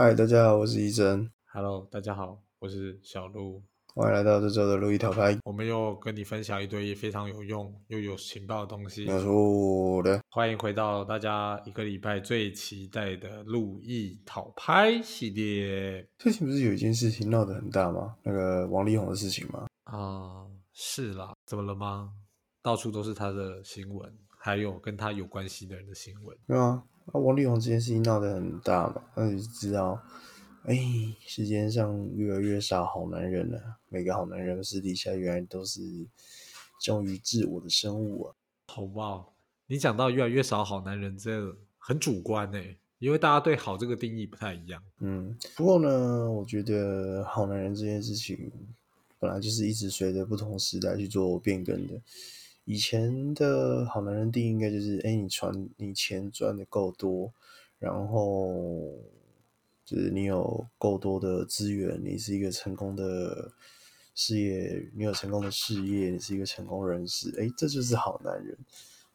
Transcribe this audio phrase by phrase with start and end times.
[0.00, 3.60] 嗨，大家好，我是医生，Hello，大家好，我是小鹿。
[3.96, 9.12] 欢迎来到这周的路易讨拍，我们又跟你分享一堆非常有用又有情报的东西没。
[9.12, 10.22] 有错的。
[10.30, 18.14] 欢迎回到大家一个礼拜最期待的路易讨拍系列最近不是有一件事情闹得很大吗？
[18.22, 19.66] 那个王力宏的事情吗？
[19.82, 22.12] 啊、是啦，怎么了吗？
[22.62, 26.38] 到处都是他的新闻，还有跟他有关系的人的新闻。
[26.46, 30.00] 对啊，啊，王力宏这件事情闹得很大嘛，那你就知道，
[30.64, 30.76] 哎，
[31.26, 33.58] 世界上越来越少好男人了，
[33.88, 35.80] 每个好男人私底下原来都是
[36.82, 38.34] 忠于自我的生物啊。
[38.66, 39.24] 好哇，
[39.66, 42.62] 你讲到越来越少好男人，这很主观呢，
[42.98, 44.82] 因为大家对好这个定义不太一样。
[44.98, 48.52] 嗯，不过呢，我觉得好男人这件事情
[49.18, 51.94] 本来就是一直随着不同时代去做变更的。
[52.68, 57.32] 以前的好男人定义应该就是，哎，你赚你钱赚的够多，
[57.78, 58.94] 然后
[59.86, 63.50] 就是你有够多的资源，你是一个成功的
[64.14, 68.54] 事业，你有成功的事业，你是一个成功人士，哎，这就是好男人。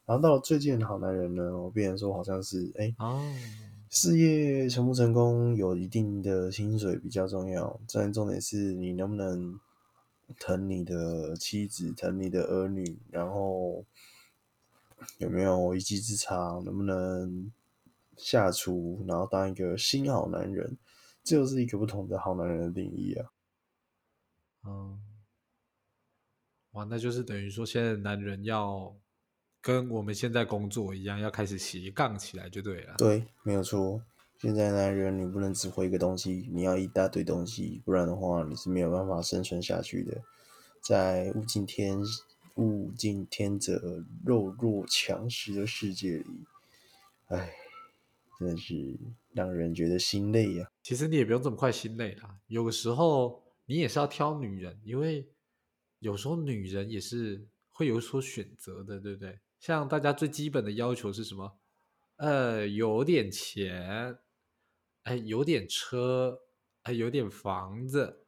[0.07, 3.21] 然后到了最近的好男人呢，我变成说好像是，哎，哦，
[3.91, 9.59] 事业成不成功有一定的薪水比较重要，但重点是你能不能
[10.39, 13.85] 疼你的妻子，疼你的儿女，然后
[15.17, 17.51] 有没有一技之长，能不能
[18.17, 20.77] 下厨，然后当一个新好男人，
[21.23, 23.31] 这就是一个不同的好男人的定义啊。
[24.65, 24.99] 嗯，
[26.71, 28.95] 哇，那就是等于说，现在的男人要
[29.61, 32.95] 跟我们现在工作一样，要开始斜杠起来就对了。
[32.97, 34.01] 对，没有错。
[34.39, 40.21] 现在男人你不能只会一个东西，你要一大堆东西，不然的话你是没有办法生存下去的。
[40.81, 41.97] 在物竞天
[42.55, 46.25] 物竞天择、弱肉强食的世界里，
[47.27, 47.53] 唉，
[48.37, 48.97] 真的是
[49.31, 55.25] 让人觉得心累呀、其实你也不用这么快心累啦，有时候你也是要挑女人，因为
[55.99, 59.39] 有时候女人也是会有所选择的，对不对？
[59.61, 61.57] 像大家最基本的要求是什么？
[62.17, 64.17] 呃，有点钱，
[65.03, 66.39] 哎，有点车，
[66.83, 68.19] 哎，有点房子，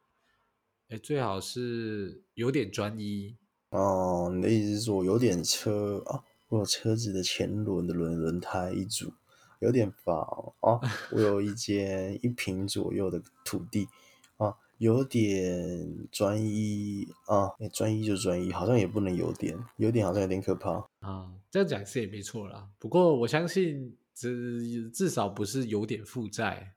[0.88, 3.36] 哎，最好是有点专一。
[3.70, 6.22] 哦，你的意思是说有点车啊？
[6.48, 9.12] 我有车子的前轮的轮轮胎一组，
[9.58, 10.78] 有点房啊，
[11.10, 13.88] 我有一间一平左右的土地
[14.36, 20.88] 啊，有点专一啊，哎专一就专一，好像也不能有点，有点好像有点可怕。
[21.00, 22.68] 啊，这样讲是也没错啦。
[22.78, 26.74] 不过我相信至至少不是有点负债，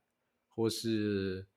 [0.49, 1.47] 或是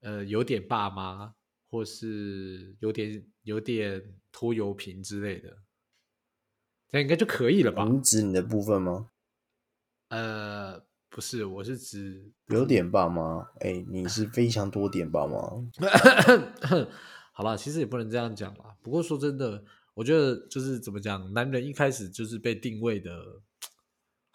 [0.00, 1.34] 呃有点爸妈，
[1.70, 5.58] 或是有点有点拖油瓶之类的，
[6.88, 7.84] 这样应该就可以了吧？
[7.88, 9.10] 你指你的部分吗？
[10.08, 15.38] 呃，不是，我是指有点爸妈，哎、你是非常多点爸妈。
[17.32, 18.76] 好了，其实也不能这样讲啦。
[18.82, 19.64] 不过说真的，
[19.94, 23.40] 我觉得就是怎么讲，男人一开始就是被定位的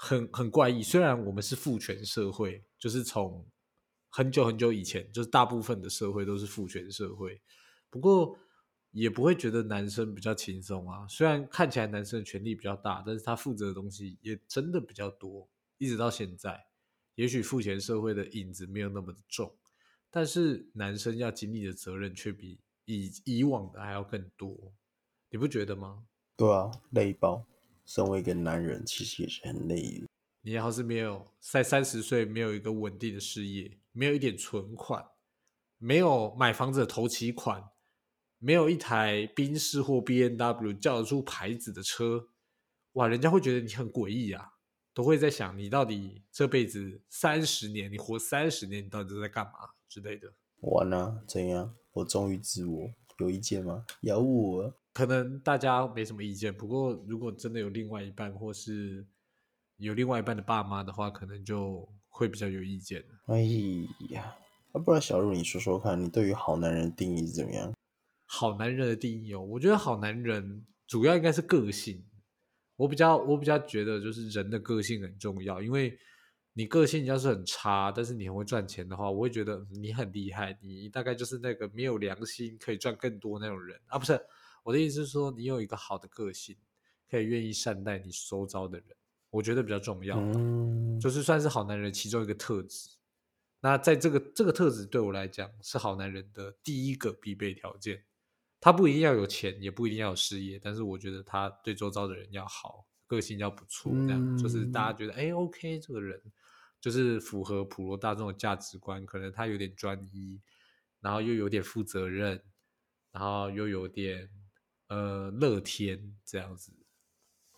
[0.02, 0.82] 很很怪异。
[0.82, 3.46] 虽然我们是父权社会，就是从
[4.08, 7.42] 很久很久以前，就是大部分的社会都是父权社会，
[7.90, 8.38] 不过
[8.92, 11.06] 也不会觉得男生比较轻松啊。
[11.10, 16.66] 虽然看起来男生的权力比较大，但是他负责的东西也真的比较多，一直到现在。
[17.16, 19.54] 也许父权社会的影子没有那么的重，
[20.10, 24.74] 但是男生要经历的责任却比以以往的还要更多，
[25.30, 26.06] 你不觉得吗？
[26.38, 27.46] 对啊，累包。
[27.90, 30.06] 身为一个男人，其实也是很累的。
[30.42, 35.04] 你要是没有在三十岁没有一个稳定的事业，没有一点存款，
[35.80, 37.64] 没有买房子的头期款，
[38.38, 42.30] 没有一台宾士或 B N W 叫得出牌子的车，
[42.92, 44.48] 哇，人家会觉得你很诡异啊，
[44.94, 49.54] 都会在想你到底这辈子三十年，你活三十年，你到底都在干嘛
[49.88, 50.32] 之类的。
[50.62, 51.76] 完啊，怎样？
[51.94, 52.88] 我忠于自我，
[53.18, 53.84] 有意见吗？
[54.02, 54.76] 咬我！
[55.00, 59.08] 可能大家没什么意见，不过如果真的有另外一半，或是
[59.78, 63.08] 有另外一半的爸妈的话，可能就会比较有意见了。
[63.28, 63.40] 哎
[64.10, 64.36] 呀，
[64.74, 67.74] 啊，不然小鹿，你说说看，你对于好男人的定义是怎么样？
[68.26, 72.06] 好男人的定义哦，我觉得好男人主要应该是个性。
[72.76, 75.98] 我比较我比较觉得就是人的个性很重要，因为
[76.52, 83.98] 你个性要是很差，但是你很会赚钱的话，我会觉得你很厉害，你大概就是那个没有良心可以赚更多那种人啊。
[83.98, 84.20] 不是
[84.70, 86.56] 我的意思是说，你有一个好的个性，
[87.10, 88.96] 可以愿意善待你周遭的人，
[89.32, 90.16] 我觉得比较重要。
[90.20, 92.92] 嗯，就是算是好男人其中一个特质。
[93.62, 98.06] 那在这个这个特质对我来讲是好男人的第一个必备条件。
[98.60, 106.22] 他不一定要有钱，也不一定要有事业，但是我觉得他对周遭的人要好，个性要不错，这样、就是大家觉得哎，OK，这个人
[106.80, 110.40] 就是符合普罗大众的价值观，可能他有点专一，
[111.00, 112.44] 然后又有点负责任，
[113.12, 114.30] 然后又有点
[114.90, 116.72] 呃乐天这样子。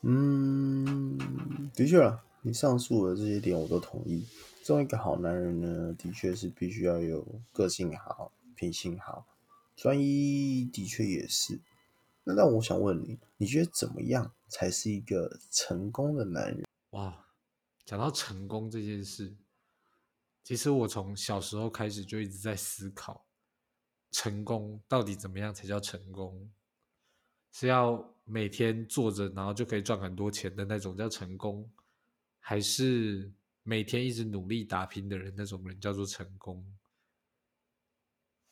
[0.04, 1.18] 嗯，
[1.76, 4.26] 的确啊，你上述的这些点我都同意。
[4.64, 9.28] 作为一个好男人呢，的确是必须要有个性好、品性好，
[9.76, 11.60] 专一的确也是。
[12.24, 16.64] 那但我想问你，你觉得怎么样才是一个成功的男人？
[16.92, 17.26] 哇，
[17.86, 19.36] 讲到成功这件事，
[20.44, 23.26] 其实我从小时候开始就一直在思考，
[24.12, 26.52] 成功到底怎么样才叫成功？
[27.52, 31.70] 是要每天坐着，然后就可以赚很多钱的那种叫成功，
[32.40, 33.32] 还是
[33.64, 36.66] 每天一直努力打拼的人那种人叫做成功？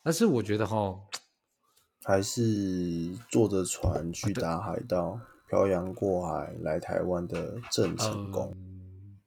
[0.01, 0.99] 但是我觉得哈，
[2.03, 8.53] 还是坐着船去打海盗、漂洋过海来台湾的正成功？
[8.55, 9.19] 嗯，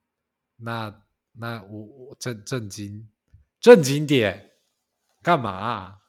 [0.57, 1.03] 那
[1.33, 3.09] 那我我正正经
[3.61, 4.53] 正经点，
[5.23, 6.01] 干嘛啊、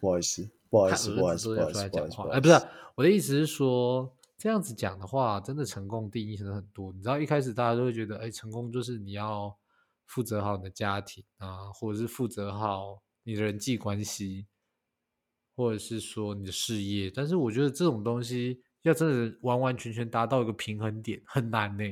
[0.00, 2.30] 不好意思，不好意他思，不好意思，儿子都要不好意思，不好意思，出来讲话。
[2.34, 6.92] 哎，不是我的意思是说，这样子讲的话，真的成功定义真的很多。
[6.92, 9.56] 你知道，一开始大家都会觉得，哎，成功就是你要
[10.06, 14.48] 负责好你的家庭啊，或者是负责好你的人际关系，
[15.54, 17.08] 或者是说你的事业。
[17.08, 21.84] 但是我觉得这种东西要真的完完全全达到一个平衡点，很难呢。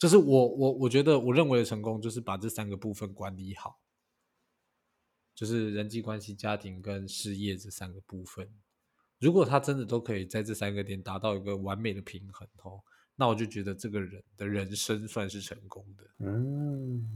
[0.00, 3.78] 就是我我我觉得我认为的成功，就是把这三个部分管理好。
[5.34, 8.48] 就是人际关系、家庭跟事业这三个部分，
[9.18, 12.80] 如果他真的都可以在这三个点达到一个完美的平衡哦，
[13.16, 16.04] 那我就觉得这个人的人生算是成功的。
[16.18, 17.06] 嗯，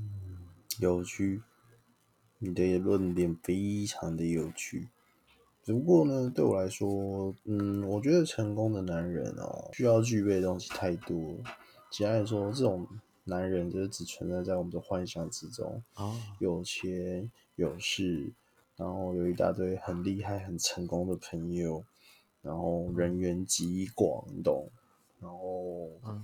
[0.81, 1.43] 有趣，
[2.39, 4.89] 你的论点非常的有趣。
[5.63, 11.45] 只不过呢，对我来说，嗯，我觉得成功的男人哦，需要具备的东西太多了。
[11.91, 12.87] 简单来说，这种
[13.25, 18.33] 男人就是只存在在我们的幻想之中，哦，有钱有势，
[18.77, 21.83] 然后有一大堆很厉害、很成功的朋友，
[22.43, 24.71] 然后人缘极广，你懂？
[25.19, 26.23] 然后嗯，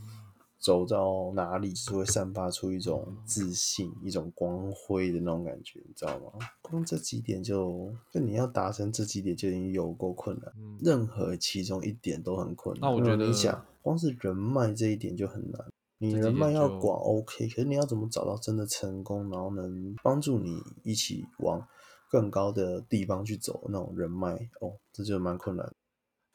[0.58, 6.32] 走到哪里是会散发出一种自信、一种光辉的那种感觉，你知道吗？
[6.60, 12.82] 光这几点就就你要达成这几点就已经有够困难，嗯任何其中一点都很困难。
[12.82, 15.71] 那我觉得你想，光是人脉这一点就很难。
[16.02, 21.64] 你人脉要广 OK，可是你要怎么找到真的成功，然后能帮助你一起往
[22.10, 25.72] 更高的地方去走那种人脉哦，这就蛮困难。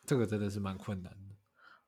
[0.06, 1.36] 这个真的是蛮困难的。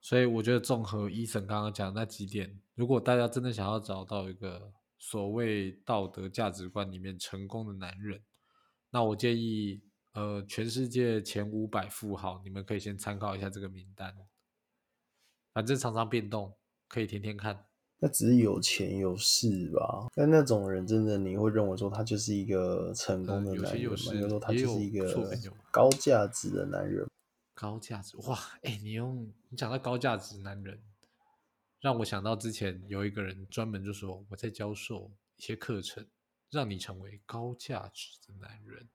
[0.02, 8.22] 所以我觉得综合医生刚刚讲那几点，如果大家真的想要找到一个所谓道德价值观里面成功的男人，
[8.90, 9.82] 那我建议，
[10.12, 14.14] 呃，全世界前五百富豪，你们可以先参考一下这个名单。
[15.54, 16.58] 反正常常变动，
[16.90, 17.69] 可以天天看。
[18.00, 20.08] 那只是有钱有势吧？
[20.16, 23.70] 但那种人真的你会认为说他就是一个成功的男人吗？
[23.70, 25.34] 钱有势应该说他就是一个
[25.70, 27.06] 高价值的男人。
[27.54, 28.40] 高价值哇！
[28.64, 30.82] 哎、你用你讲到高价值男人，
[31.82, 36.08] 让我想到之前有一个人专门就说我在教授一些课程，
[36.50, 38.88] 让你成为高价值的男人。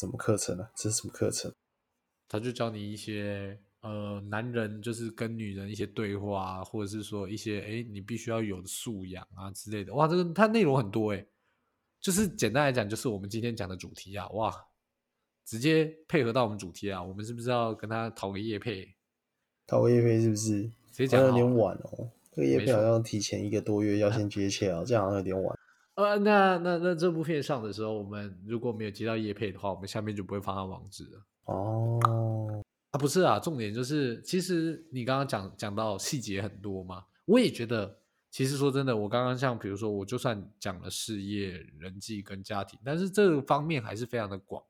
[0.00, 0.70] 什么课程啊？
[0.74, 1.52] 这是什么课程？
[2.26, 9.92] 他就教你一些呃，男人就是跟女人一些对话啊，或者是说一些哎，你必须要有的素养啊之类的。
[9.92, 11.22] 哇，这个它内容很多哎，
[12.00, 14.50] 就是简单来讲，就是我们今天讲的主题啊，哇，
[15.44, 18.88] 直接配合到我们主题啊，我们是不是要跟他讨个夜配？
[19.66, 20.62] 讨个夜配是不是？
[20.90, 22.08] 直接讲有点晚哦。
[22.32, 25.58] 这个夜配好像提前一个多月要先接洽哦，这样好像有点晚。
[25.96, 31.22] 呃，那那那这部片上的时候，我们如果没有接到叶配的话，我们下面就不会放上网址了。
[31.44, 32.63] 哦，
[32.94, 37.98] 啊，不是啊，重点就是，其实你刚刚讲讲到细节很多嘛，我也觉得，
[38.30, 44.62] 其实说真的，我刚刚像比如说，我就算讲了事业、人际跟家庭，但是这个方面还是非常的广。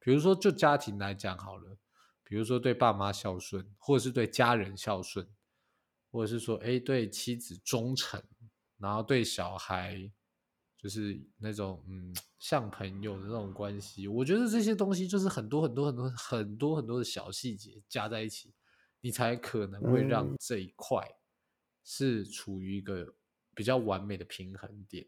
[0.00, 1.78] 比如说，就家庭来讲好了，
[2.24, 5.24] 比如说对爸妈孝顺，或者是对家人孝顺，
[6.10, 8.20] 或者是说，哎，对妻子忠诚，
[8.78, 10.10] 然后对小孩
[10.86, 18.54] 就是那种嗯像朋友的那种关系，我觉得这些东西就是很多很多很多很多很多的小细节加在一起，
[19.00, 21.04] 你才可能会让嗯这一块
[21.82, 23.12] 是处于一个
[23.52, 25.04] 比较完美的平衡点。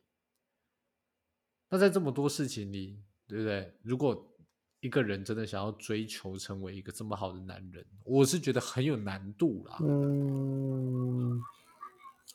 [1.68, 3.72] 那在这么多事情里，对不对？
[3.84, 4.36] 如果
[4.80, 9.78] 一个人真的想要追求成为一个这么好的男人，我是觉得很有难度啦。
[9.82, 11.40] 嗯，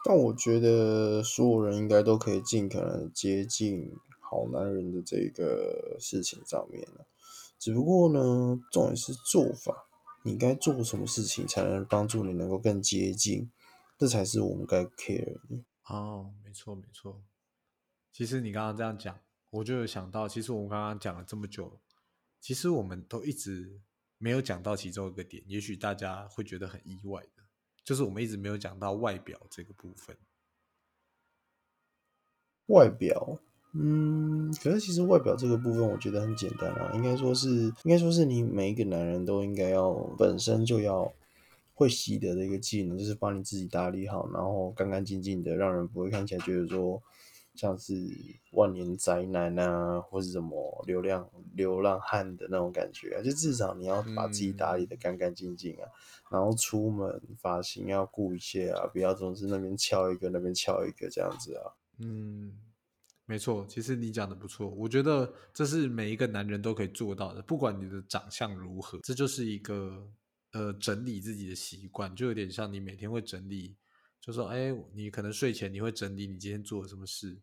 [0.06, 7.06] 但我觉得所有人应该都可以尽可能接近好男人的这个事情上面了。
[7.58, 9.88] 只不过呢，重点是做法，
[10.24, 13.50] 你该做什么事情才能帮助你能够更接近，
[13.98, 15.64] 这才是我们该 care 的。
[15.86, 17.22] 哦，没错没错。
[18.12, 19.18] 其实你刚刚这样讲，
[19.50, 21.80] 我就有想到，其实我们刚刚讲了这么久，
[22.42, 23.80] 其实我们都一直
[24.18, 27.43] 没有讲到其中一个点，也许大家会觉得很意外的，
[27.84, 30.16] 就是我们一直没有讲到外表这个部分。
[32.68, 33.38] 外表，
[33.74, 37.50] 嗯，可是其实外表这个部分，我觉得很简单啊，应该说是，
[37.84, 41.12] 应该说是你每一个男人都应该要本身就要
[41.74, 47.04] 会习得的一个技能，就是把你自己打理好，然后干干净净的，让人不会看起来觉得说
[47.56, 47.94] 像是
[48.52, 55.88] 万年宅男啊，或是什么流浪流浪汉的那种感觉啊，就至少你要把自己打理的干干净净啊，
[56.32, 61.72] 然后出门发型要顾一些啊，不要总是那边翘一个那边翘一个这样子啊。
[62.00, 62.58] 嗯，
[63.26, 70.10] 没错，其实你讲的不错，我觉得这是每一个男人都可以做到的，不管你的长相如何，这就是一个
[70.54, 73.76] 呃整理自己的习惯，就有点像你每天会整理，
[74.24, 77.38] 就说哎，你可能睡前你会整理你今天做了什么事，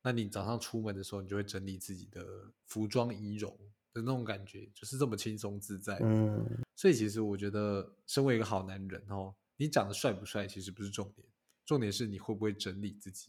[0.00, 3.50] 那你早上出门的时候，你就会整理自己的服装仪容
[3.92, 5.98] 的那种感觉，就是这么轻松自在。
[6.04, 6.46] 嗯，
[6.76, 11.26] 所以其实我觉得，身为一个好男人哦，你长得帅不帅其实不是重点，
[11.66, 13.28] 重点是你会不会整理自己。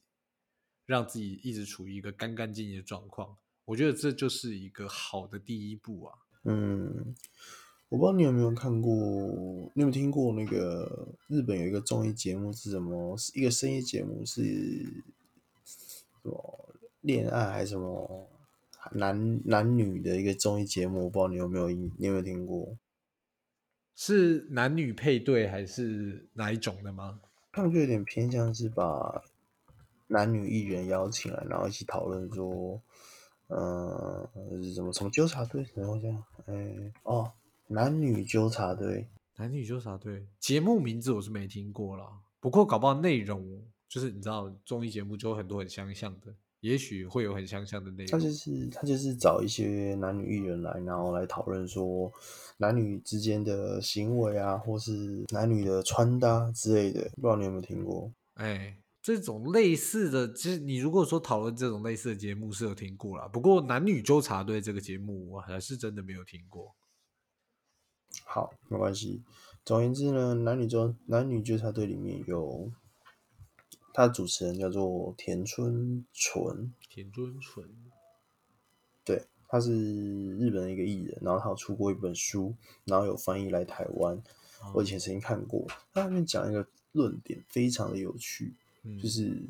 [0.88, 6.20] 让自己一直处于一个干干净净的状况，我觉得这就是一个好的第一步啊。
[6.43, 7.15] 嗯，
[7.91, 8.95] 我不知道你有没有看过，
[9.74, 13.17] 你有没有听过那个日本有一个综艺节目是什么？
[13.17, 14.41] 是一个深夜节目，是
[15.65, 16.69] 什么
[17.01, 18.29] 恋爱还是什么
[18.93, 21.03] 男男女的一个综艺节目？
[21.03, 22.77] 我不知道你有没有你有没有听过？
[23.93, 27.19] 是男女配对还是哪一种的吗？
[27.51, 29.21] 他们就有点偏向是把。
[30.07, 32.81] 男女艺人邀请来，然后一起讨论说，
[33.48, 34.29] 呃，
[34.75, 37.31] 什么什么纠察队，然后这样，哎，哦，
[37.73, 42.05] 男女纠察队，男女纠察队，节目名字我是没听过啦，
[42.41, 48.11] 不过搞不好内容就是你知道综艺节目就有很多很相像的，也许会有很相像的内容。
[48.11, 52.11] 他就是他就是找一些男女艺人来，然后来讨论说
[52.57, 58.11] 男女之间的行为啊，或是男女的穿搭之类的，不知道你有没有听过？
[58.33, 58.77] 哎。
[59.03, 66.75] 这种类似的，其实你如果说讨论这种类似的节目是有听过啦，不过男女纠察队这个节目我还是真的没有听过。
[68.33, 69.21] 好，没关系。
[69.65, 72.71] 总而言之呢，男女中男女纠察队里面有，
[73.93, 76.71] 他的主持人叫做田村纯。
[76.89, 77.69] 田村纯，
[79.03, 84.23] 对，他是日本的一个艺人，然后他有出过一本书，然后有翻译来台湾。
[84.73, 88.53] 我以前曾经看过，他那边讲一个论点，非常的有趣。
[89.03, 89.45] 就是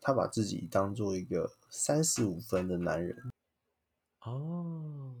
[0.00, 3.32] 他把自己当做一个三十五分的男人
[4.20, 5.12] 哦，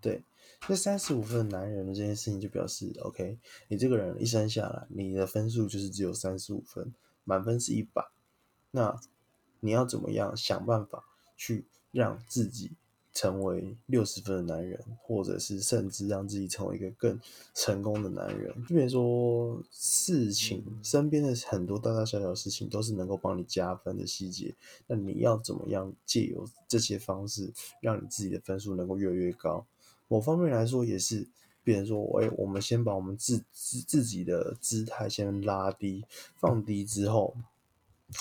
[0.00, 0.24] 对，
[0.68, 6.92] 那三十五分的男人的这件事情就表示，OK，你这个人一生下来，你的分数就是只有三十五分，
[7.24, 8.04] 满分是一百，
[8.70, 8.98] 那
[9.60, 11.04] 你要怎么样想办法
[11.36, 12.72] 去让自己？
[13.16, 17.16] 成为六十分的男人，或者是甚至让自己成为一个更
[17.54, 18.52] 成功的男人。
[18.66, 24.52] 就比如说，事情身边的很多大大小小的事情都是能够帮你加分的细节。
[24.88, 29.64] 那你要怎么样借由这些方式，让你自己的分数能够越来越高？
[30.08, 31.26] 某方面来说，也是，
[31.62, 36.04] 比如说，哎，我们先把我们自自自己的姿态先拉低、
[36.36, 37.36] 放低之后，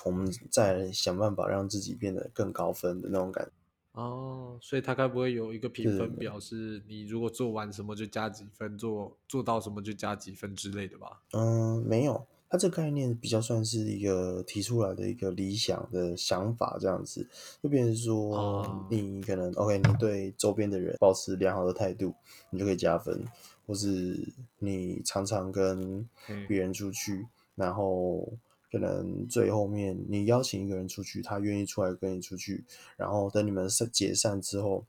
[0.06, 3.52] 我们再想办法让自己变得更高分的那种感觉。
[3.94, 11.22] 哦，所以他该不会有一个评分表，是你如果做完什么就加几分，做做到什么就加几分之类的吧？
[11.34, 17.28] 嗯，没有，他这个概念比较算是一个提出来的一个理想的想法，这样子，
[17.64, 22.14] 就变成说，你可能 OK，你对周边的人保持良好的态度，
[22.52, 23.26] 你就可以加分，
[23.66, 24.24] 或是
[24.60, 26.08] 你常常跟
[26.48, 28.32] 别人出去，然后。
[28.72, 32.64] 可能最后面你邀请一个人出去，他愿意出来跟你出去，
[32.98, 34.84] 然后等你们散解散之后，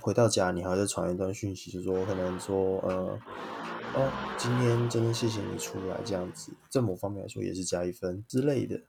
[0.00, 3.18] 回到家你还要传一段讯息，就说可能说呃
[3.94, 8.80] 哦，今天真的谢谢你出来这样子，在某方面来说也是加一分之类的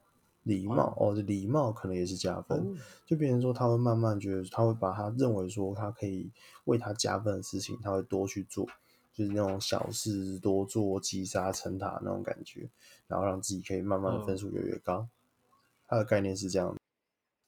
[0.43, 6.31] 礼貌哦，礼貌可能也是加分，就变成说他会慢慢觉得他会把他认为说他可以
[6.65, 8.67] 为他加分的事情，他会多去做。
[9.11, 12.69] 就是那种小事多做，积沙成塔那种感觉，
[13.05, 15.09] 然后让自己可以慢慢的分数越来越高。
[15.89, 16.73] 他的概念是这样。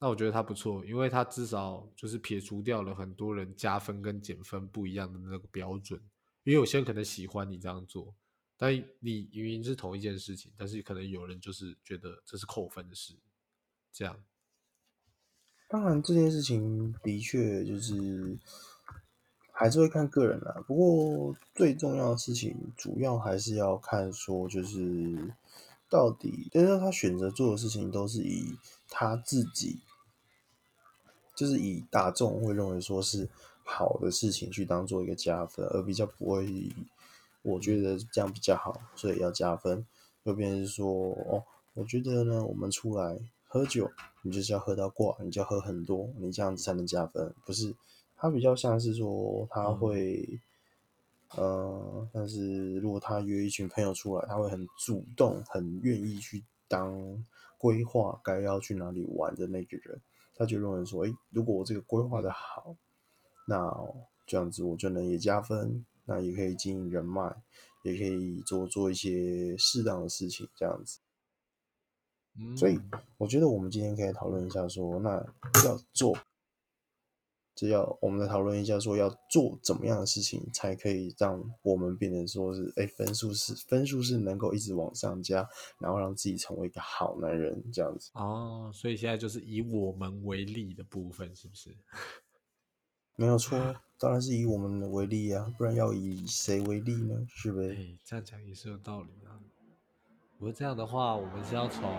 [0.01, 6.01] 那我觉得他不错，因为他至少就是撇除掉了很多人加分跟减分不一样的那个标准。
[6.43, 8.13] 因为有些人可能喜欢你这样做，
[8.58, 13.13] 但你明明是同一件事情，但是可能有人就是觉得这是扣分的事。
[13.93, 14.17] 这样。
[15.70, 18.38] 当然，这件事情的确就是。
[19.53, 25.31] 还是会看个人啦，不过最重要的事情，主要还是要看说，就是
[25.88, 28.58] 到底，但是他选择做的事情都是以
[28.89, 29.79] 他自己，
[31.36, 33.28] 就是以大众会认为说是
[33.64, 36.74] 好的事情去当做一个加分，而比较不会以
[37.42, 39.86] 我觉得这样比较好，所以要加分。
[40.24, 40.88] 又变成说，
[41.28, 43.90] 哦，我觉得呢，我们出来喝酒，
[44.22, 47.74] 你就是要喝到挂，你就要喝很多，你这样子才能加分，不是？
[48.16, 50.40] 他比较像是说，他会，
[51.36, 57.26] 呃，但是如果他约一群朋友出来，他会很主动，很愿意去当
[57.58, 60.00] 规划该要去哪里玩的那个人，
[60.36, 62.76] 他就认为说，诶，如果我这个规划的好，
[63.48, 63.72] 那
[64.26, 67.36] 这样子我就能也加分，那也可以经营人脉。
[67.84, 71.00] 也可以做做一些适当的事情，这样子。
[72.56, 72.80] 所以
[73.18, 75.18] 我觉得我们今天可以讨论一下，说那
[75.66, 76.16] 要做，
[77.62, 88.10] 就要我们来讨论一下，说要做怎么样的事情，才可以让我们变成说是，哎，分数是分数是能够一直往上加，然后让自己成为一个好男人，这样子。
[88.15, 91.70] 哦，所以现在就是以我们为例的部分，是不是？
[93.15, 93.60] 没有错，
[94.00, 97.27] 当然是以我们为例啊，不然要以谁为例呢？
[97.30, 97.75] 是不是？
[97.75, 99.38] 哎，这样讲也是有道理啊。
[100.39, 101.94] 不过这样的话，我们是要从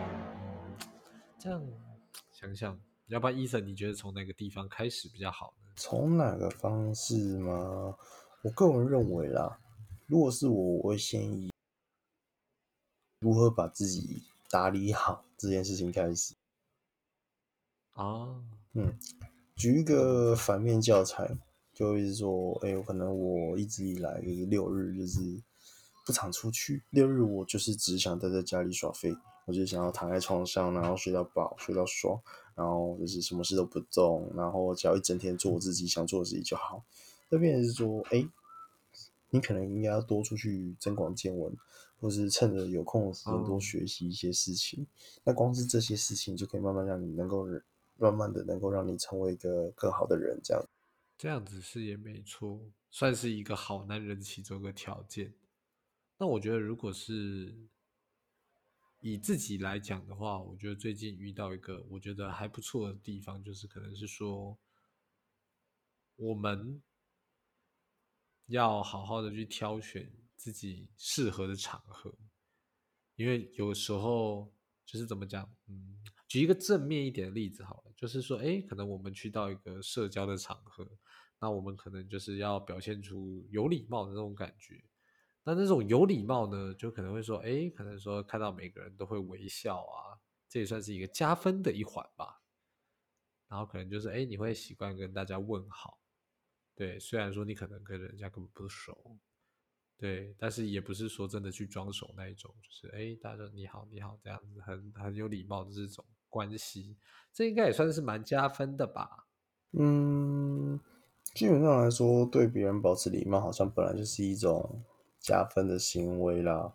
[1.38, 1.64] 这样
[2.33, 5.73] 想想，要不然伊森，你觉得从哪个地方开始比较好呢？
[5.76, 7.97] 从哪个方式吗？
[8.42, 9.59] 我个人认为啦，
[10.06, 11.50] 如果是我，我会先以
[13.21, 16.35] 如何把自己打理好这件事情开始。
[17.92, 18.42] 啊，
[18.73, 18.99] 嗯。
[19.54, 21.30] 举一个反面教材，
[21.73, 25.21] 就会是说，哎，有可能我一直以来就是六日就是
[26.04, 29.14] 不常出去，六日我就是只想待在家里耍废，
[29.47, 32.21] 我就想要躺在床上，然后睡到饱，睡到爽，
[32.54, 36.85] 然后就是什么事都不动，然后只要一整天做我自己想做的事情就好。
[37.30, 38.26] 这边是说，哎，
[39.30, 41.56] 你可能应该要多出去增广见闻，
[42.00, 44.86] 或是趁着有空的时间多学习一些事情。
[45.25, 47.47] 那光是这些事情就可以慢慢让你能够。
[47.99, 50.65] 慢慢的，能够让你成为一个更好的人，这样，
[51.17, 52.58] 这样子是也没错，
[52.91, 55.32] 算是一个好男人其中一个条件。
[56.19, 57.54] 那我觉得，如果是
[59.02, 64.56] 以自己来讲的话，我觉得最近遇到一个我觉得还不错的地方，就是可能是说，
[66.17, 66.80] 我们
[68.47, 72.17] 要好好的去挑选自己适合的场合，
[73.17, 74.54] 因为有时候
[74.86, 75.99] 就是怎么讲，嗯。
[76.28, 80.88] 举一个正面一点的例子好了，就是说，哎，可能我们去到一个社交的场合，
[81.38, 84.82] 那我们可能就是要表现出有礼貌的那种感觉。
[85.45, 92.43] 那那种有礼貌呢，就可能会说，哎，可能说看到每个人都会微笑啊，这也算是一个加分的一环吧。
[93.49, 95.99] 然后可能就是，哎，你会习惯跟大家问好，
[96.75, 99.19] 对，虽然说你可能跟人家根本不熟。
[99.99, 106.97] 对，但是也不是说真的去装熟那一种，就是哎，大家说你好，你好这样子，很很有礼貌的这种关系，
[107.33, 109.28] 这应该也算是蛮加分的吧？
[109.78, 110.81] 嗯，
[111.35, 114.83] 基本上来说，对别人保持礼貌，好像本来就是一种
[115.23, 116.75] 加分的行为啦。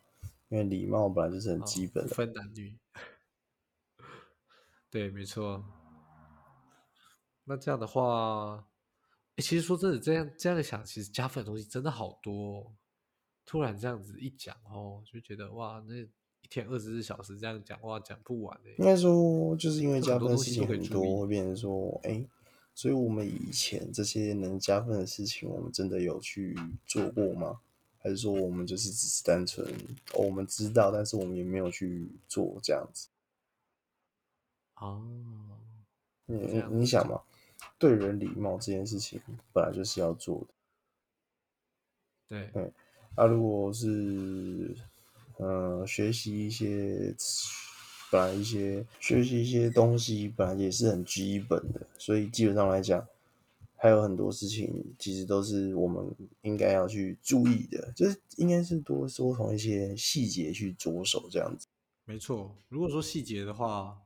[0.50, 2.78] 因为礼貌本来就是很基本的，分男女。
[4.90, 5.64] 对，没错。
[7.44, 8.66] 那这样的话，
[9.36, 12.74] 哎，其实说真的，这样这样想，其实加分的东西真的好多。
[13.46, 18.70] 突然这样子一讲哦，就觉得哇，那一天二十四小时这样讲话讲不完的。
[18.78, 22.26] 应该说，就是因为加分的事情很多，会变成说，哎，
[22.74, 26.56] 所以我们以前这些能加分的事情，我们真的有去
[26.86, 27.60] 做过吗？
[28.00, 29.68] 还是说我们就是只是单纯
[30.14, 33.08] 我们知道，但是我们也没有去做这样子？
[34.76, 35.04] 哦，
[36.26, 37.22] 你你想嘛，
[37.78, 39.20] 对人礼貌这件事情
[39.52, 40.48] 本来就是要做的。
[42.28, 42.74] 对，对。
[43.16, 44.76] 啊，如果是，
[45.38, 47.16] 呃，学习一些，
[48.12, 53.08] 本来一些学习一些东西，本来也是很基本的，所以基本上来讲，
[53.78, 56.04] 还有很多事情其实都是我们
[56.42, 61.68] 应该要去注意的，就是应该是多说从一些细节去着手这样子。
[62.06, 63.98] 没错，如果说细节的话，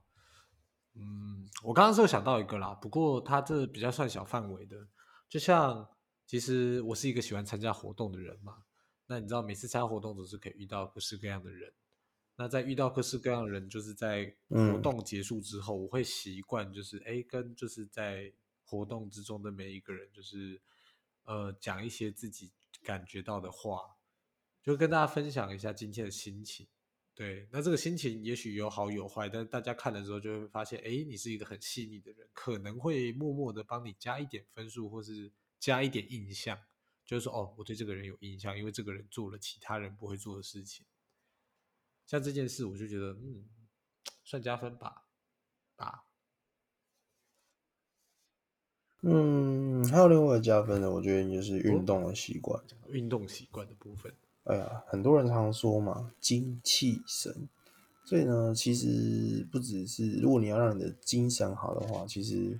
[0.95, 4.88] 嗯，我刚刚是有想到一个啦，不过它这比较算小范围的，
[5.29, 5.88] 就像
[6.27, 8.63] 其实我是一个喜欢参加活动的人嘛。
[9.07, 11.71] 那你知道，每次参加活动总是可以遇到各式各样的人。
[12.38, 18.34] 那在遇到各式各样的人，就是在活动结束之后，我会习惯就是哎，跟就是在
[18.71, 20.62] 活动之中的每一个人，就是
[21.25, 23.97] 呃讲一些自己感觉到的话，
[24.63, 26.65] 就跟大家分享一下今天的心情。
[27.13, 36.57] 对，那这个心情也许有好有坏，但大家看的时候就会发现，哎，你是一个很细腻的人，可能会默默的帮你加一点分数，或是加一点印象。
[37.03, 40.86] 就是说，哦，我对这个人有印象，因为这个人做了其他人不会做的事情。
[42.05, 43.49] 像这件事，我就觉得嗯，
[44.23, 45.10] 算加分吧，
[45.75, 46.05] 打。
[49.03, 52.61] 嗯，还有另外一个加分的，我觉得就是运动的习惯。
[52.89, 57.47] 运动习惯的部分，哎呀，很多人常说嘛，精气神。
[58.05, 62.59] 所以呢，其实不只是如果你要让你的精神好的话，其实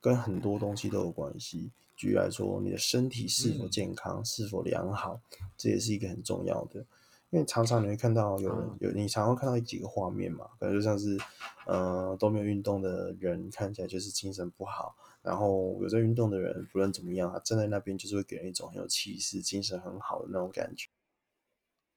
[0.00, 1.70] 跟很多东西都有关系。
[1.96, 5.20] 举例来说，你的身体是否健康、是否良好，
[5.56, 6.84] 这也是一个很重要的。
[7.32, 11.18] 因为常常你会看到有人有，你常常看到几个画面嘛，可能就像是
[11.66, 14.94] 呃都没有运动的人，看起来就是精神不好。
[15.22, 20.90] 然后有在运动的人，不论怎么样，他站在那边就是会给人一种很有气势、精神很好的那种感觉，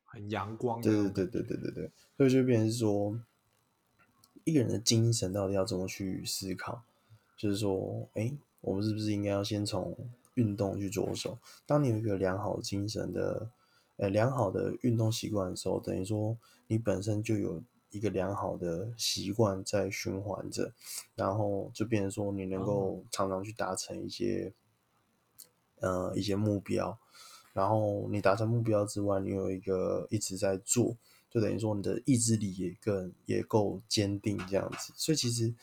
[0.06, 0.80] 很阳光。
[0.82, 3.20] 对对对对对对对，所以就变成说，
[4.46, 6.84] 一个人的精神到底要怎么去思考？
[7.36, 9.98] 就是说，哎，我们是不是应该要先从
[10.36, 11.38] 运动去着手？
[11.66, 13.50] 当你有一个良好精神的，
[13.98, 17.64] 呃，良好的运动习惯的时候，等于说你本身就有。
[17.92, 20.74] 一个良好的习惯在循环着，
[21.16, 24.52] 然后就变成说你能够常常去达成一些，
[25.80, 27.00] 呃，一些目标，
[27.54, 30.98] 然后你达成目标之外，你有一个一直在做，
[31.30, 34.92] 就等于说你的意志力也更也够坚定这样子。
[34.98, 35.56] 所以其实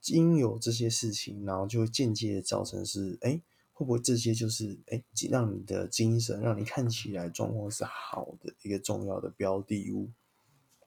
[0.00, 3.42] 经有这些事情，然后就会间接造成是，哎，
[3.74, 10.10] 会不会这些就是哎，让你的精神，让你看起来状况是好的一个重要的标的物，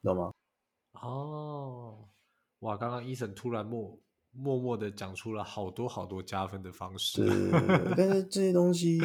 [0.02, 0.34] 懂吗？
[0.93, 2.08] 哦，
[2.60, 2.76] 哇！
[2.76, 4.00] 刚刚医生突然默
[4.32, 7.23] 默默的讲出了好多好多加分的方式。
[7.23, 9.00] 对，但是这些东西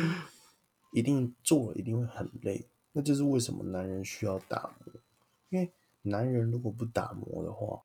[0.92, 4.94] 一定做了一定会很累，那就是为什么男人需要打磨。
[5.50, 5.70] 因为
[6.02, 7.82] 男人如果不打磨的话，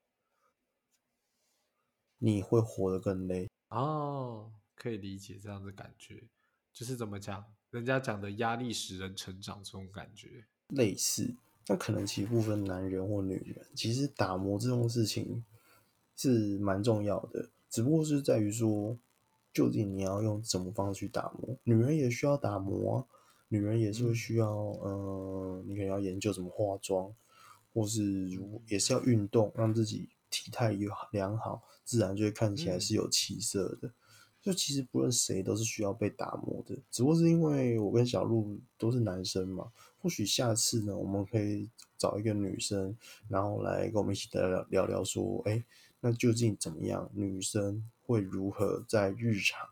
[2.19, 3.49] 你会活得更累。
[3.69, 6.23] 哦，可以理解这样的感觉，
[6.71, 11.35] 就是怎么讲，人家讲的压力使人成长这种感觉，类似。
[11.69, 15.43] 那可能其不分男人或女人，其实打磨这种事情
[16.15, 18.97] 是蛮重要的，只不过是在于说，
[19.51, 21.57] 究竟你要用什么方式去打磨。
[21.63, 23.05] 女人也需要打磨啊，
[23.49, 24.49] 女人也是会需要，
[24.85, 27.13] 嗯，你可能要研究怎么化妆，
[27.73, 33.91] 或是如也是要运动，让自己体态有良好，自然就会看起来是有气色的。
[34.47, 39.69] 就其实不论谁都是需要被打磨的，只不过是因为我跟小鹿都是男生嘛。
[39.97, 42.95] 或许下次呢，我们可以找一个女生，
[43.27, 45.62] 然后来跟我们一起聊聊聊聊，说，哎，
[45.99, 47.12] 那究竟怎么样？
[47.13, 49.67] 女生会如何在日常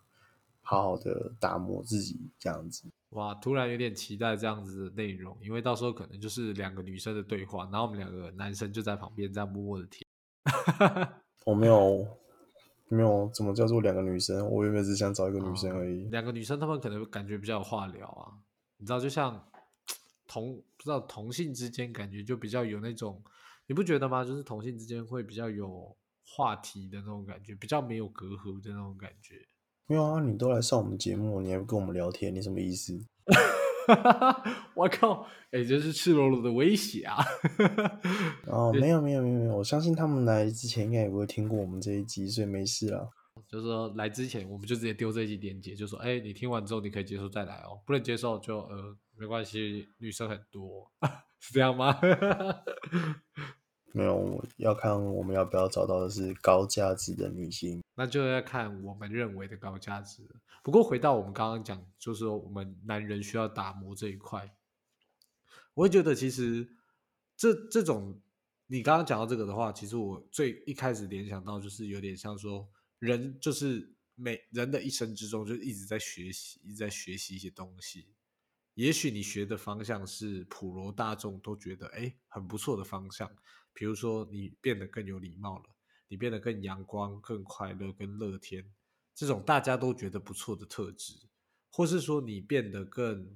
[0.59, 2.83] 好好的打磨自己这样子？
[3.11, 10.05] 哇，突然有点期待这样子的内容，因为到时候可能就是两个女生的对话，然后我们两个男生就在旁边这样默默的听。
[11.45, 12.05] 我没有。
[12.95, 14.49] 没有，怎么叫做两个女生？
[14.49, 16.05] 我原本只想找一个女生而已。
[16.05, 18.31] 两个女生，她们可能感觉比较有话聊啊。
[18.77, 19.47] 你知道，就像
[20.27, 23.21] 同不知道同性之间，感觉就比较有那种，
[23.67, 24.23] 你不觉得吗？
[24.23, 29.35] 就是同性之间会比较有话题的那种感觉，比较没有隔阂的那种感觉。
[29.87, 32.99] 没有啊，你都来上我们节目，你还不跟我们聊天，你什么意思？
[34.75, 35.25] 我靠！
[35.51, 37.17] 哎，这是赤裸裸的威胁啊！
[38.47, 43.09] 哦，没有没有没有没有，我相信他们来之前应该也不会听过我们这一集，所以没事了。
[43.47, 50.91] 就是说来之前，我们就直接丢这一集链接，就说：哎，你听完之后你可以接受再来哦，不能接受就呃没关系，女生很多，
[51.39, 51.97] 是这样吗？
[53.95, 60.21] 没有，要看我们要不要找到的是高价值的女性，那就要看我们认为的高价值。
[60.61, 64.53] 不过回到我们刚刚讲，就是说我们男人需要打磨这一块，
[65.75, 66.67] 我会觉得其实
[67.37, 68.19] 这这种
[68.67, 72.67] 你刚刚讲到这个的话，其实我最一开始联想到就是有点像说，
[72.99, 78.07] 人就是每人的一生之中就一直在学习，一直在学习一些东西。
[78.75, 83.29] 也许你学的方向是普罗大众都觉得哎很不错的方向。
[83.73, 85.65] 比如说，你变得更有礼貌了，
[86.07, 88.65] 你变得更阳光、更快乐、更乐天，
[89.13, 91.13] 这种大家都觉得不错的特质，
[91.69, 93.35] 或是说你变得更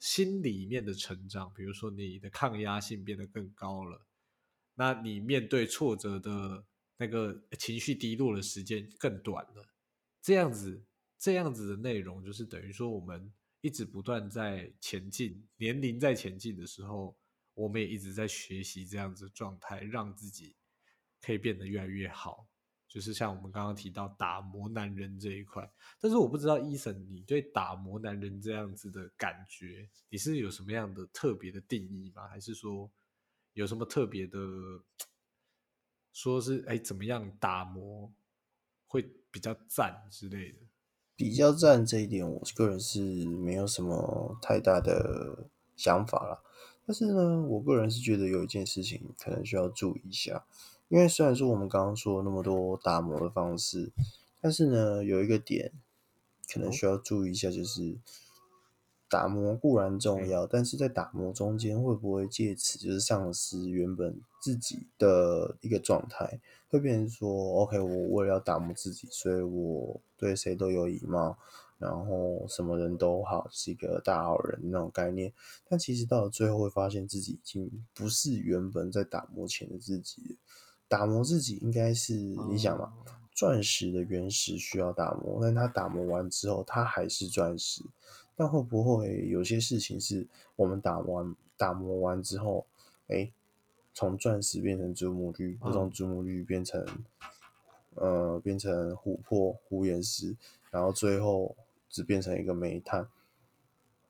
[0.00, 4.04] 心里面的成长，比如说你的抗压性变得更高了，
[4.74, 6.64] 那你面对挫折的
[6.96, 9.64] 那个情绪低落的时间更短了，
[10.20, 10.84] 这样子
[11.16, 17.16] 这样子的内容，就是等于说我们一直不断在前进，年龄在前进的时候。
[17.58, 20.54] 我们也一直在学习这样子状态，让自己
[21.20, 22.46] 可以变得越来越好。
[22.86, 25.68] 就是像我们刚刚提到打磨男人这一块，
[25.98, 32.28] 但是我不知道伊森，你对打磨男人这样子的感觉，你是有什么样的特别的定义吗？
[32.28, 32.88] 还是说
[33.54, 34.38] 有什么特别的，
[36.12, 38.08] 说是哎怎么样打磨
[38.86, 40.58] 会比较赞之类的？
[41.18, 46.44] 比较赞这一点，我个人是没有什么太大的想法了。
[46.86, 50.44] 但是呢，我个人是觉得有一件事情可能需要注意一下，
[50.86, 53.90] 因为虽然说我们刚刚说那么多打磨的方式，
[54.40, 55.72] 但是呢，有一个点
[56.48, 57.98] 可能需要注意一下，就是
[59.08, 67.28] 打磨固然重要，但是在打磨中间会不会借此就是丧失原本自己的一个状态，会变成说
[67.62, 71.36] ，OK，我为了要打磨自己，所以我对谁都有礼貌。
[71.78, 75.32] 然后什么人都好，是一个大好人那种概念，
[75.68, 80.36] 但其实到了最后会发现自己已经不是原本在打磨前的自己了。
[80.88, 82.92] 打磨自己应该是你想嘛，
[83.32, 87.84] 钻石的原石需要打磨，但它打磨完之后，它还是钻石。
[88.38, 92.64] 但会不会有些事情是我们打完打磨完之后，
[93.08, 93.30] 哎，
[93.92, 96.86] 从钻石变成祖母绿，或从祖母绿变成
[97.96, 100.34] 呃变成琥珀、湖岩石，
[100.70, 101.54] 然后最后。
[101.90, 103.08] 只变成一个煤炭，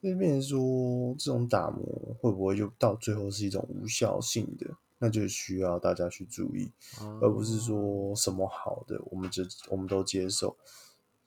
[0.01, 4.67] 那变成说这种打磨会不会就到最后是一种无效性的？
[4.99, 6.73] 那就需要大家去注意，
[7.21, 10.57] 而不是说什么好的我们就我们都接受，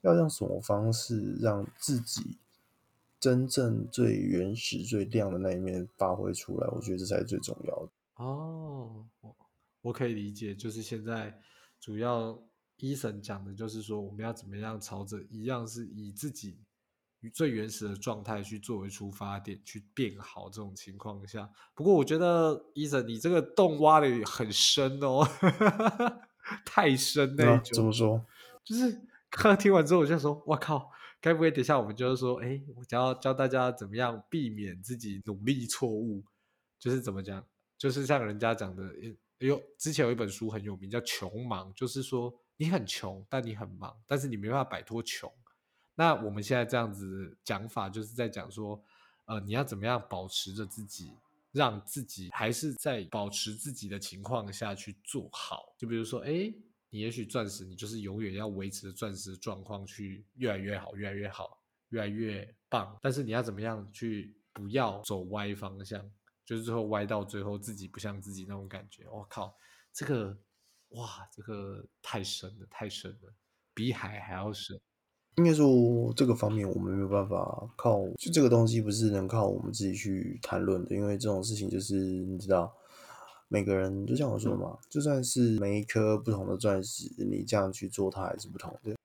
[0.01, 2.37] 要用什么方式让自己
[3.21, 6.67] 真正最原始、最亮的那一面发挥出来？
[6.73, 7.91] 我觉得这才是最重要的。
[8.15, 9.05] 哦，
[9.81, 11.39] 我可以理解，就是现在
[11.79, 12.37] 主要。
[12.77, 16.57] 医生讲的就是说，我们要怎么样朝着一样是以自己
[17.31, 21.47] 最原始的状态去作为出发点去变好这种情况下。
[21.75, 25.23] 不过我觉得医生你这个洞挖的很深哦，
[26.65, 27.71] 太深那种。
[27.71, 28.25] 怎么说？
[28.63, 28.91] 就是
[29.29, 30.89] 刚刚听完之后我就说，我靠，
[31.21, 36.25] 该不会等下我们就是说，哎，我教教大家怎么样避免自己努力错误，
[36.77, 37.45] 就是怎么讲，
[37.77, 38.83] 就是像人家讲的，
[39.39, 42.37] 哎呦，之前有一本书很有名，叫《穷忙》，就是说。
[42.57, 45.33] 你很穷，但你很忙，但是你没办法摆脱穷。
[45.95, 48.79] 那我们现在这样子讲法，就是在讲说，
[49.25, 51.11] 呃，你要怎么样保持着自己，
[51.51, 55.73] 让自己还是在保持自己的情况下去做好。
[55.75, 56.53] 就比如说，哎，
[56.91, 61.57] 你也许钻石，你就是永远要维持钻石状况去越来越好，越来越好，
[61.89, 62.95] 越来越棒。
[63.01, 66.07] 但是你要怎么样去不要走歪方向，
[66.45, 69.07] 就是最后歪到最后自己不像自己那种感觉。
[69.09, 69.57] 我靠，
[69.91, 70.37] 这个。
[70.95, 73.33] 哇，这个太深了，太深了，
[73.73, 74.77] 比海还要深。
[75.37, 82.75] 应该说这个方面我们没有办法靠，就这个东西不是能靠我们自己去谈论的，因为这种事情就是你知道，
[83.51, 88.95] 每个人就像我说嘛，就算是每一颗不同的钻石，你这样去做它还是不同的。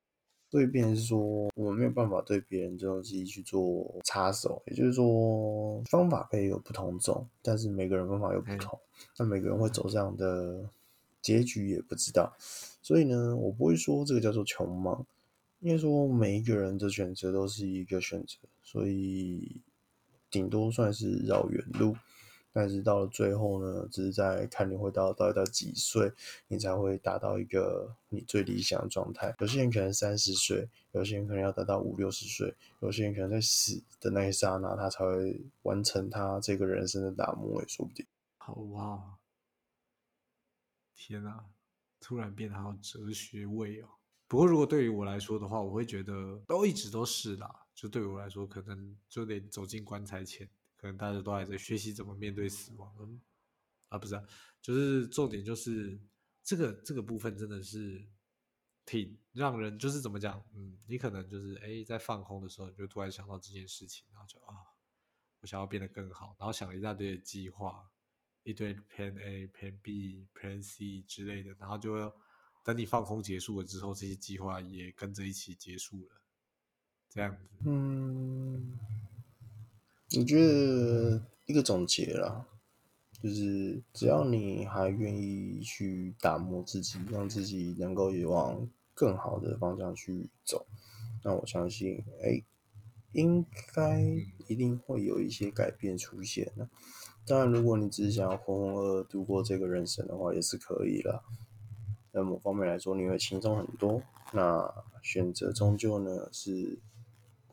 [0.48, 4.62] 所以，变成是说，我们没有办法对别人这东西去做插手。
[4.66, 8.78] 也就是说，方法可以有不同种，但是每个人方法又不同，
[9.18, 10.70] 那每个人会走这样的。
[11.22, 12.32] 结局也不知道，
[12.80, 15.04] 所以呢，我不会说这个叫做穷忙，
[15.58, 19.56] 应该说每一个人的选择都是一个选择，所以
[20.30, 21.96] 顶多算是绕远路。
[22.56, 26.10] 但是到了最后呢，只是在看你会到到底到几岁，
[26.48, 29.36] 你才会达到一个你最理想的状态。
[29.40, 38.06] 有些人可能三十岁，有些人可能要达到五六十岁，有些人可能在死的那一刹那，他才会完成他这个人生的打磨，也说不定。
[38.38, 39.18] 好哇。
[40.94, 41.44] 天啊，
[42.00, 43.88] 突然变得好哲学味哦。
[44.26, 47.66] 不过如果对于我来说的话，我会觉得都一直都是啦。
[47.74, 52.94] 就对我来说，可能就得走进棺材前，可能大家都还在学习怎么面对死亡。
[53.00, 53.20] 嗯，
[53.88, 54.20] 啊，不是，
[54.62, 55.98] 就是重点就是
[56.42, 58.06] 这个这个部分真的是
[58.84, 64.54] 挺让人就是怎么讲，嗯，你可能就是哎在放空的时候，你就突然想到这件事情，然后就啊，
[65.40, 67.90] 我想要变得更好，然后想了一大堆的计划。
[68.48, 71.96] 一堆 Plan A、Plan B、Plan C 之类的，然后就
[72.62, 76.20] 等你放空结束了之后，这些计划也跟着一起结束了，
[77.08, 77.48] 这样子。
[77.64, 78.78] 嗯，
[80.14, 82.46] 我觉得一个总结啦，
[83.20, 90.66] 就是只要你还愿意去打磨自己，让自己能够往更好的方向去走，
[91.24, 92.40] 那我相信，哎，
[93.12, 94.00] 应该
[94.46, 96.68] 一定会有一些改变出现的。
[97.26, 101.24] 当然，如果你只是想要浑浑噩噩度过这个人生的话，也是可以了。
[102.12, 104.00] 在某方面来说，你会轻松很多。
[104.32, 106.78] 那选择终究呢是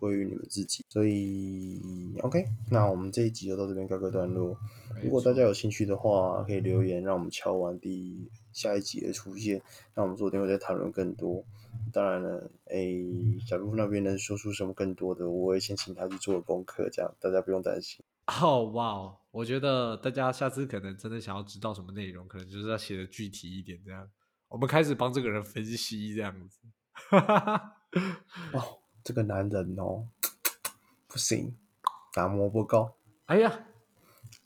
[0.03, 0.83] 归于你们自己。
[0.89, 1.79] 所以
[2.21, 4.57] ，OK，那我们这一集就到这边告个段落。
[5.01, 9.61] 如果大家有兴趣的话，可以留言，让我们敲完第下一集的出现。
[9.95, 11.45] 那我们昨天会再讨论更多。
[11.93, 13.05] 当然了，诶，
[13.47, 18.03] 小鹿那边能说出什么更多的，我会先请他去做功课，这样大家不用担心。
[18.27, 24.09] 哦，哇，我觉得大家下次可能真的想要知道什么内容，可能就是要写的具体一点，这样
[24.49, 26.59] 我们开始帮这个人分析这样子。
[28.53, 30.07] 哦，这个男人哦，
[31.07, 31.55] 不行，
[32.13, 32.91] 打磨不够。
[33.25, 33.65] 哎呀，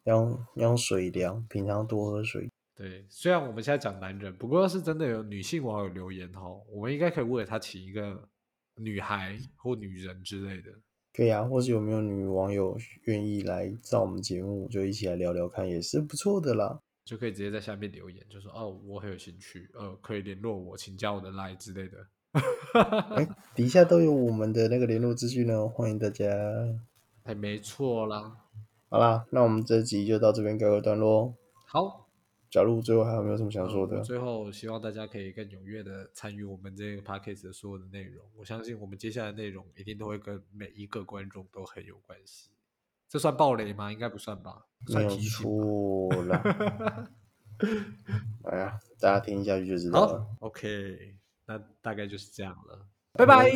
[0.03, 2.49] 要用要用水凉，平常多喝水。
[2.75, 8.29] 对，虽然我们现在讲男人，不过要是真的有女性网友留言哦，我们应该可以为他请一个
[8.75, 10.71] 女孩或女人之类的。
[11.13, 16.79] 可以啊，或是有没有女网友愿意来上我们节目，就一起来聊聊看，也是不错的啦。
[17.03, 22.05] 就可以直接在下面留言，就说哦，我很有兴趣，呃，可以联络我，请加我的 line 之类的。
[23.15, 26.25] 哎，底下都有我们的那个联络资讯呢，欢迎大家。
[27.23, 28.37] 哎，没错啦。
[28.89, 31.35] 好啦，那我们这集就到这边告个段落。
[31.65, 32.05] 好。
[32.49, 34.01] 假如最后还有没有什么想说的？
[34.01, 38.23] 最后希望大家可以更踊跃的参与我们这个 podcast 的所有的内容。
[38.37, 42.49] 我相信我们接下来内容一定都会跟每一个观众都很有关系。
[43.09, 43.91] 这算暴雷吗？
[43.91, 44.65] 应该不算吧。
[44.87, 47.09] 没有错了。
[48.49, 50.25] 哎呀，大家听下去就知道了。
[50.39, 52.85] OK，那大概就是这样了。
[53.13, 53.49] 拜拜。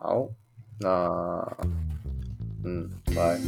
[0.00, 0.28] 好，
[0.80, 1.56] 那
[2.64, 3.38] 嗯，拜。